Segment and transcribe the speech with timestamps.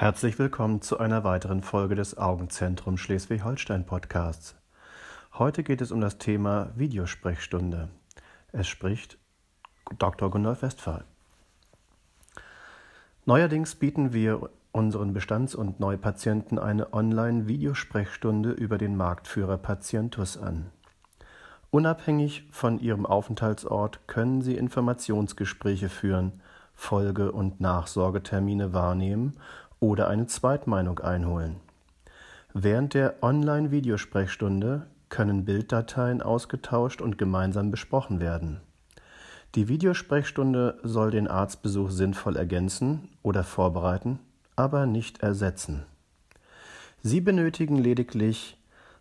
[0.00, 4.54] Herzlich willkommen zu einer weiteren Folge des Augenzentrum Schleswig-Holstein Podcasts.
[5.34, 7.88] Heute geht es um das Thema Videosprechstunde.
[8.52, 9.18] Es spricht
[9.98, 10.30] Dr.
[10.30, 11.02] Gunnar Westphal.
[13.26, 20.70] Neuerdings bieten wir unseren Bestands- und Neupatienten eine Online-Videosprechstunde über den Marktführer Patientus an.
[21.72, 26.40] Unabhängig von ihrem Aufenthaltsort können sie Informationsgespräche führen,
[26.72, 29.36] Folge- und Nachsorgetermine wahrnehmen
[29.80, 31.56] oder eine Zweitmeinung einholen.
[32.54, 38.60] Während der Online-Videosprechstunde können Bilddateien ausgetauscht und gemeinsam besprochen werden.
[39.54, 44.18] Die Videosprechstunde soll den Arztbesuch sinnvoll ergänzen oder vorbereiten,
[44.56, 45.84] aber nicht ersetzen.
[47.02, 48.58] Sie benötigen lediglich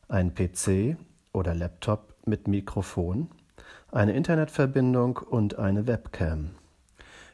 [0.08, 0.98] ein PC
[1.34, 3.30] oder Laptop mit Mikrofon,
[3.92, 6.52] eine Internetverbindung und eine Webcam.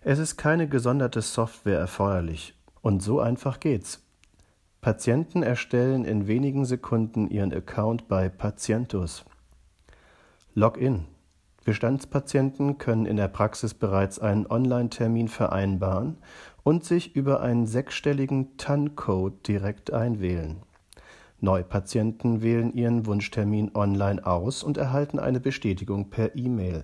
[0.01, 4.03] Es ist keine gesonderte Software erforderlich und so einfach geht's.
[4.81, 9.25] Patienten erstellen in wenigen Sekunden ihren Account bei Patientus.
[10.53, 11.05] Login.
[11.63, 16.17] Bestandspatienten können in der Praxis bereits einen Online-Termin vereinbaren
[16.63, 20.57] und sich über einen sechsstelligen TAN-Code direkt einwählen.
[21.39, 26.83] Neupatienten wählen ihren Wunschtermin online aus und erhalten eine Bestätigung per E-Mail.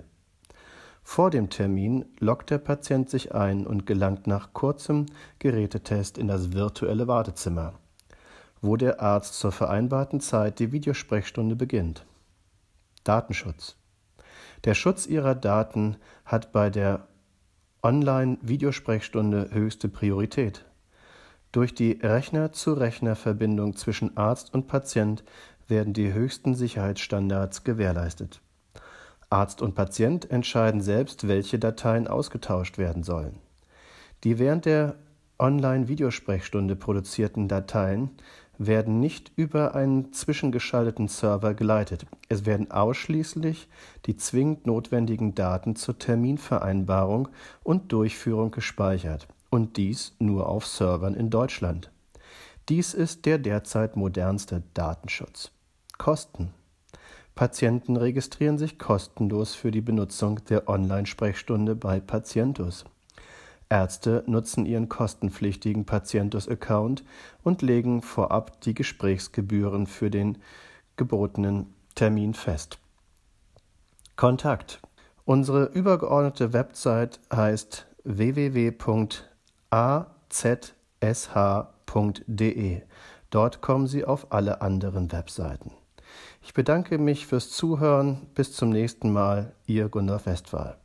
[1.12, 5.08] Vor dem Termin loggt der Patient sich ein und gelangt nach kurzem
[5.40, 7.74] Gerätetest in das virtuelle Wartezimmer,
[8.62, 12.06] wo der Arzt zur vereinbarten Zeit die Videosprechstunde beginnt.
[13.06, 13.76] Datenschutz.
[14.66, 17.08] Der Schutz Ihrer Daten hat bei der
[17.82, 20.64] Online-Videosprechstunde höchste Priorität.
[21.52, 25.23] Durch die Rechner-zu-Rechner-Verbindung zwischen Arzt und Patient
[25.68, 28.42] werden die höchsten Sicherheitsstandards gewährleistet.
[29.30, 33.38] Arzt und Patient entscheiden selbst, welche Dateien ausgetauscht werden sollen.
[34.24, 34.96] Die während der
[35.38, 38.12] Online-Videosprechstunde produzierten Dateien
[38.58, 42.06] werden nicht über einen zwischengeschalteten Server geleitet.
[42.28, 43.70] Es werden ausschließlich
[44.06, 47.30] die zwingend notwendigen Daten zur Terminvereinbarung
[47.64, 51.89] und Durchführung gespeichert und dies nur auf Servern in Deutschland.
[52.68, 55.52] Dies ist der derzeit modernste Datenschutz.
[55.98, 56.54] Kosten
[57.39, 62.83] Patienten registrieren sich kostenlos für die Benutzung der Online-Sprechstunde bei Patientus.
[63.70, 67.05] Ärzte nutzen ihren kostenpflichtigen Patientus-Account
[67.42, 70.39] und legen vorab die Gesprächsgebühren für den
[70.98, 72.77] gebotenen Termin fest.
[74.17, 74.82] Kontakt.
[75.23, 78.82] Unsere übergeordnete Website heißt www.azsh.de.
[83.30, 85.79] Dort kommen Sie auf alle anderen Webseiten.
[86.42, 88.28] Ich bedanke mich fürs Zuhören.
[88.36, 89.54] Bis zum nächsten Mal.
[89.66, 90.78] Ihr Gunnar Westphal.